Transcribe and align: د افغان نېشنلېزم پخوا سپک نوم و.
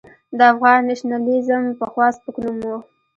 د 0.37 0.39
افغان 0.53 0.79
نېشنلېزم 0.87 1.63
پخوا 1.79 2.07
سپک 2.15 2.35
نوم 2.43 2.57
و. 2.69 2.71